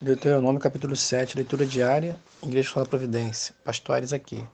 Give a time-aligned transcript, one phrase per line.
[0.00, 4.46] Deuteronômio capítulo 7, leitura diária, Igreja Escola Providência, pastores aqui.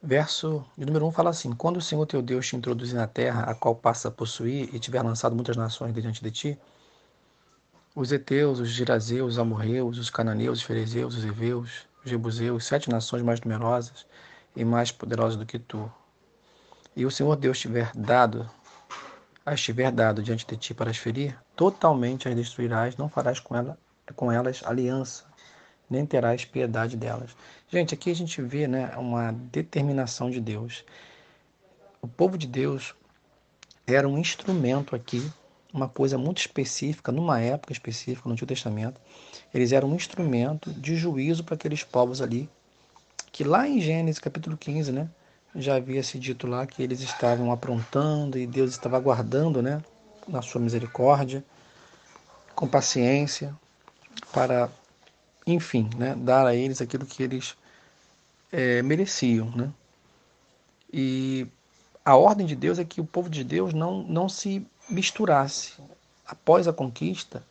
[0.00, 3.42] Verso de número 1 fala assim: Quando o Senhor teu Deus te introduzir na terra,
[3.42, 6.58] a qual passa a possuir, e tiver lançado muitas nações diante de ti,
[7.96, 12.88] os heteus, os girazeus, os amorreus, os cananeus, os ferezeus, os heveus, os jebuseus, sete
[12.88, 14.06] nações mais numerosas
[14.54, 15.90] e mais poderosas do que tu.
[16.94, 18.48] E o Senhor Deus tiver dado,
[19.44, 23.56] as tiver dado diante de ti para as ferir, totalmente as destruirás, não farás com
[23.56, 23.76] ela
[24.14, 25.24] com elas aliança,
[25.88, 27.30] nem terás piedade delas.
[27.70, 30.84] Gente, aqui a gente vê né, uma determinação de Deus.
[32.00, 32.94] O povo de Deus
[33.86, 35.30] era um instrumento aqui,
[35.72, 39.00] uma coisa muito específica, numa época específica, no Antigo Testamento.
[39.52, 42.48] Eles eram um instrumento de juízo para aqueles povos ali,
[43.32, 45.08] que lá em Gênesis capítulo 15, né,
[45.54, 49.82] já havia se dito lá que eles estavam aprontando e Deus estava aguardando, né,
[50.26, 51.42] na sua misericórdia,
[52.54, 53.54] com paciência,
[54.38, 54.70] para,
[55.44, 57.56] enfim, né, dar a eles aquilo que eles
[58.52, 59.50] é, mereciam.
[59.50, 59.68] Né?
[60.92, 61.44] E
[62.04, 65.72] a ordem de Deus é que o povo de Deus não, não se misturasse.
[66.24, 67.42] Após a conquista,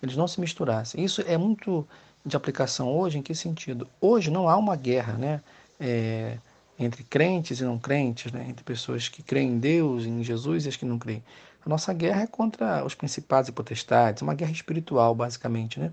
[0.00, 1.04] eles não se misturassem.
[1.04, 1.84] Isso é muito
[2.24, 3.88] de aplicação hoje, em que sentido?
[4.00, 5.40] Hoje não há uma guerra né?
[5.80, 6.38] É,
[6.78, 8.46] entre crentes e não crentes, né?
[8.48, 11.24] entre pessoas que creem em Deus, em Jesus e as que não creem.
[11.64, 15.80] A nossa guerra é contra os principados e potestades, uma guerra espiritual, basicamente.
[15.80, 15.90] Né?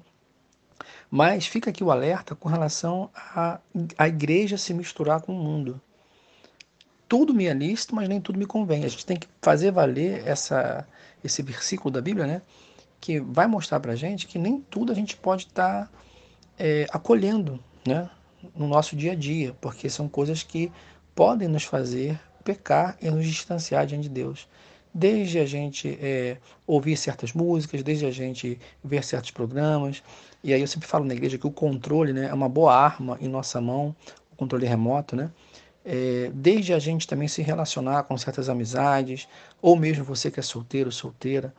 [1.10, 3.60] Mas fica aqui o alerta com relação a,
[3.98, 5.80] a igreja se misturar com o mundo.
[7.08, 8.84] Tudo me é lícito, mas nem tudo me convém.
[8.84, 10.88] A gente tem que fazer valer essa,
[11.24, 12.42] esse versículo da Bíblia, né?
[13.00, 15.92] Que vai mostrar para gente que nem tudo a gente pode estar tá,
[16.58, 18.10] é, acolhendo, né?
[18.56, 20.72] No nosso dia a dia, porque são coisas que
[21.14, 24.48] podem nos fazer pecar e nos distanciar diante de Deus
[24.94, 30.03] desde a gente é, ouvir certas músicas, desde a gente ver certos programas.
[30.44, 33.17] E aí eu sempre falo na igreja que o controle né, é uma boa arma
[33.19, 33.95] em nossa mão,
[34.31, 35.31] o controle remoto, né?
[35.86, 39.27] É, desde a gente também se relacionar com certas amizades,
[39.61, 41.53] ou mesmo você que é solteiro, solteira,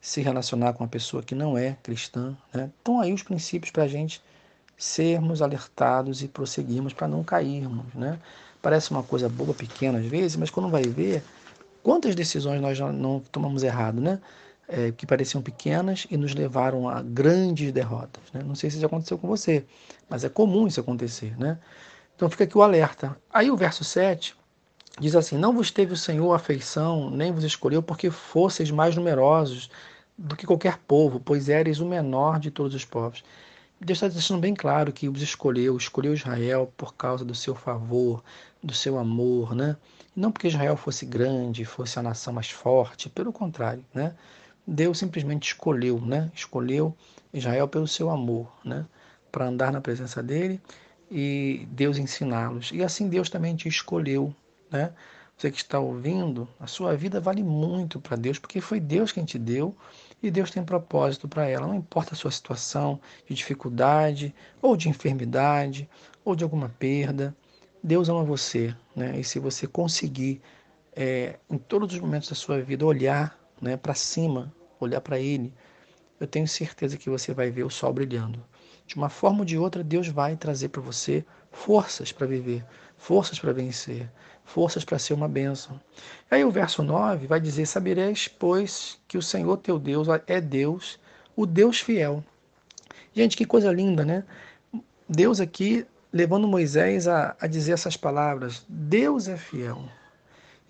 [0.00, 2.36] se relacionar com uma pessoa que não é cristã.
[2.52, 2.70] Né?
[2.80, 4.22] Então aí os princípios para a gente
[4.76, 7.86] sermos alertados e prosseguirmos para não cairmos.
[7.94, 8.18] Né?
[8.62, 11.24] Parece uma coisa boba, pequena às vezes, mas quando vai ver,
[11.84, 14.18] Quantas decisões nós não tomamos errado, né?
[14.66, 18.22] É, que pareciam pequenas e nos levaram a grandes derrotas.
[18.32, 18.42] Né?
[18.42, 19.66] Não sei se isso aconteceu com você,
[20.08, 21.38] mas é comum isso acontecer.
[21.38, 21.58] Né?
[22.16, 23.14] Então fica aqui o alerta.
[23.30, 24.34] Aí o verso 7
[24.98, 29.68] diz assim: Não vos teve o Senhor afeição, nem vos escolheu, porque fosseis mais numerosos
[30.16, 33.22] do que qualquer povo, pois eres o menor de todos os povos.
[33.80, 38.22] Deus está deixando bem claro que os escolheu, escolheu Israel por causa do seu favor,
[38.62, 39.76] do seu amor, né?
[40.14, 44.14] Não porque Israel fosse grande, fosse a nação mais forte, pelo contrário, né?
[44.66, 46.30] Deus simplesmente escolheu, né?
[46.34, 46.96] Escolheu
[47.32, 48.86] Israel pelo seu amor, né?
[49.30, 50.60] Para andar na presença dele
[51.10, 52.70] e Deus ensiná-los.
[52.72, 54.34] E assim Deus também te escolheu,
[54.70, 54.92] né?
[55.36, 59.24] Você que está ouvindo, a sua vida vale muito para Deus, porque foi Deus quem
[59.24, 59.76] te deu
[60.26, 61.66] e Deus tem propósito para ela.
[61.66, 62.98] Não importa a sua situação
[63.28, 65.88] de dificuldade, ou de enfermidade,
[66.24, 67.36] ou de alguma perda,
[67.82, 68.74] Deus ama você.
[68.96, 69.20] Né?
[69.20, 70.40] E se você conseguir,
[70.96, 75.52] é, em todos os momentos da sua vida, olhar né, para cima, olhar para Ele,
[76.18, 78.42] eu tenho certeza que você vai ver o sol brilhando.
[78.86, 82.64] De uma forma ou de outra, Deus vai trazer para você forças para viver,
[83.04, 84.10] forças para vencer,
[84.46, 85.78] forças para ser uma bênção.
[86.30, 90.98] Aí o verso 9 vai dizer: Sabereis, pois, que o Senhor teu Deus é Deus,
[91.36, 92.24] o Deus fiel.
[93.12, 94.24] Gente, que coisa linda, né?
[95.06, 99.84] Deus aqui levando Moisés a, a dizer essas palavras: Deus é fiel.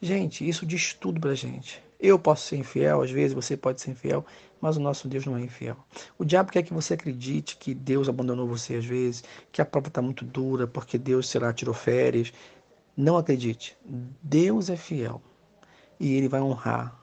[0.00, 1.82] Gente, isso diz tudo para gente.
[1.98, 4.24] Eu posso ser infiel, às vezes você pode ser infiel,
[4.60, 5.76] mas o nosso Deus não é infiel.
[6.18, 9.88] O diabo quer que você acredite que Deus abandonou você às vezes, que a prova
[9.88, 12.32] está muito dura, porque Deus, sei lá, tirou férias.
[12.96, 13.76] Não acredite.
[14.22, 15.22] Deus é fiel.
[15.98, 16.98] E ele vai honrar.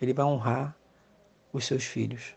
[0.00, 0.76] Ele vai honrar
[1.52, 2.34] os seus filhos.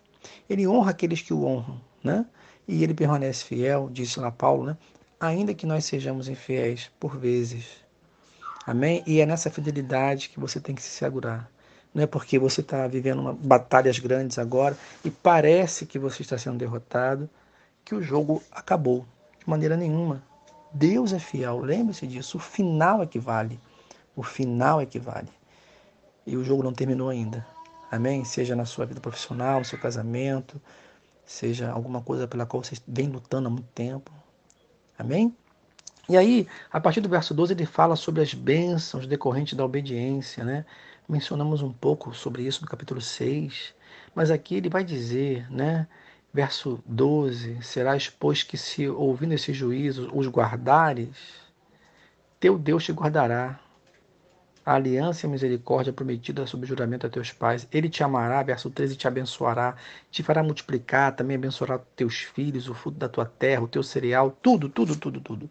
[0.50, 2.26] Ele honra aqueles que o honram, né?
[2.68, 4.78] E ele permanece fiel, disse lá Paulo, né?
[5.20, 7.83] Ainda que nós sejamos infiéis por vezes.
[8.66, 9.04] Amém?
[9.06, 11.50] E é nessa fidelidade que você tem que se segurar.
[11.94, 16.38] Não é porque você está vivendo uma, batalhas grandes agora e parece que você está
[16.38, 17.30] sendo derrotado
[17.86, 19.06] que o jogo acabou.
[19.40, 20.24] De maneira nenhuma.
[20.74, 22.38] Deus é fiel, lembre-se disso.
[22.38, 23.60] O final é que vale.
[24.16, 25.30] O final é que vale.
[26.26, 27.46] E o jogo não terminou ainda.
[27.92, 28.24] Amém?
[28.24, 30.60] Seja na sua vida profissional, no seu casamento,
[31.26, 34.12] seja alguma coisa pela qual você vem lutando há muito tempo.
[34.98, 35.36] Amém?
[36.10, 40.44] E aí, a partir do verso 12, ele fala sobre as bênçãos decorrentes da obediência,
[40.44, 40.66] né?
[41.08, 43.74] Mencionamos um pouco sobre isso no capítulo 6,
[44.16, 45.88] mas aqui ele vai dizer, né,
[46.34, 51.16] Verso 12: Serás, pois, que se ouvindo esses juízos os guardares,
[52.40, 53.60] teu Deus te guardará.
[54.66, 57.68] A aliança e a misericórdia prometida sob juramento a teus pais.
[57.72, 59.76] Ele te amará, verso 13, te abençoará,
[60.10, 64.36] te fará multiplicar, também abençoará teus filhos, o fruto da tua terra, o teu cereal,
[64.42, 65.50] tudo, tudo, tudo, tudo.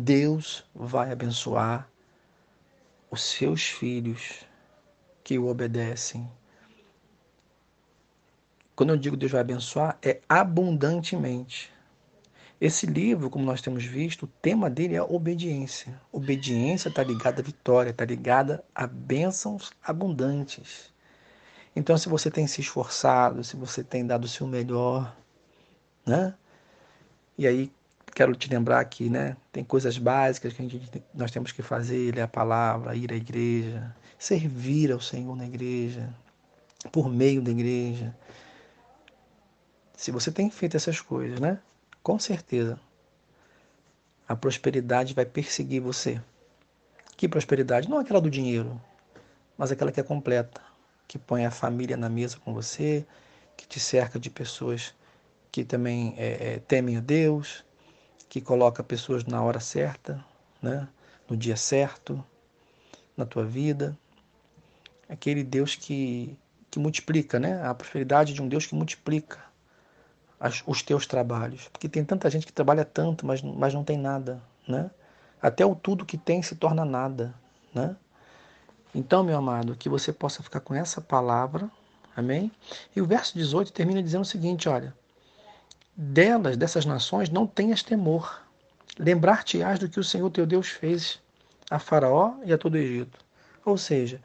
[0.00, 1.90] Deus vai abençoar
[3.10, 4.46] os seus filhos
[5.24, 6.30] que o obedecem,
[8.76, 11.72] quando eu digo Deus vai abençoar, é abundantemente.
[12.60, 16.00] Esse livro, como nós temos visto, o tema dele é obediência.
[16.12, 20.94] Obediência está ligada à vitória, está ligada a bênçãos abundantes.
[21.74, 25.16] Então, se você tem se esforçado, se você tem dado o seu melhor,
[26.06, 26.34] né?
[27.36, 27.72] E aí,
[28.14, 29.36] quero te lembrar aqui, né?
[29.52, 33.94] Tem coisas básicas que gente, nós temos que fazer, ler a palavra, ir à igreja,
[34.18, 36.12] servir ao Senhor na igreja,
[36.92, 38.14] por meio da igreja,
[39.96, 41.58] se você tem feito essas coisas, né?
[42.04, 42.78] Com certeza
[44.28, 46.22] a prosperidade vai perseguir você.
[47.16, 47.88] Que prosperidade?
[47.88, 48.80] Não aquela do dinheiro,
[49.56, 50.60] mas aquela que é completa,
[51.08, 53.04] que põe a família na mesa com você,
[53.56, 54.94] que te cerca de pessoas
[55.50, 57.64] que também é, temem o Deus,
[58.28, 60.24] que coloca pessoas na hora certa,
[60.60, 60.86] né?
[61.28, 62.24] no dia certo,
[63.16, 63.96] na tua vida.
[65.08, 66.38] Aquele Deus que,
[66.70, 67.64] que multiplica, né?
[67.66, 69.38] A prosperidade de um Deus que multiplica
[70.38, 71.68] as, os teus trabalhos.
[71.68, 74.90] Porque tem tanta gente que trabalha tanto, mas, mas não tem nada, né?
[75.40, 77.34] Até o tudo que tem se torna nada,
[77.74, 77.96] né?
[78.94, 81.70] Então, meu amado, que você possa ficar com essa palavra,
[82.16, 82.50] amém?
[82.94, 84.94] E o verso 18 termina dizendo o seguinte, olha,
[86.00, 88.40] delas, dessas nações, não tenhas temor.
[88.96, 91.20] Lembrar-te-ás do que o Senhor teu Deus fez
[91.68, 93.18] a Faraó e a todo o Egito.
[93.64, 94.20] Ou seja,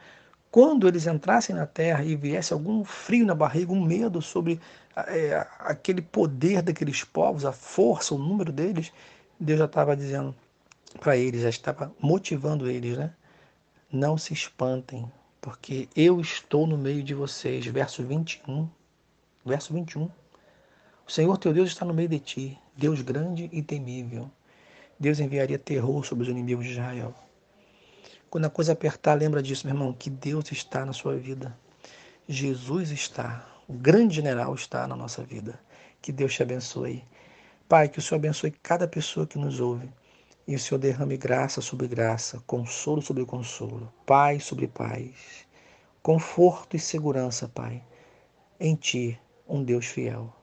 [0.51, 4.61] quando eles entrassem na terra e viesse algum frio na barriga, um medo sobre
[4.95, 8.93] é, aquele poder daqueles povos, a força, o número deles,
[9.39, 10.35] Deus já estava dizendo
[10.99, 13.11] para eles, já estava motivando eles, né?
[13.91, 15.11] Não se espantem,
[15.41, 17.65] porque eu estou no meio de vocês.
[17.65, 18.69] Verso 21.
[19.43, 20.09] Verso 21.
[21.07, 24.29] O Senhor teu Deus está no meio de ti, Deus grande e temível.
[24.99, 27.13] Deus enviaria terror sobre os inimigos de Israel.
[28.29, 31.55] Quando a coisa apertar, lembra disso, meu irmão, que Deus está na sua vida.
[32.27, 35.59] Jesus está o grande general está na nossa vida.
[36.01, 37.03] Que Deus te abençoe.
[37.67, 39.89] Pai, que o Senhor abençoe cada pessoa que nos ouve.
[40.45, 45.47] E o Senhor derrame graça sobre graça, consolo sobre consolo, paz sobre paz,
[46.01, 47.81] conforto e segurança, Pai,
[48.59, 49.17] em Ti,
[49.47, 50.42] um Deus fiel.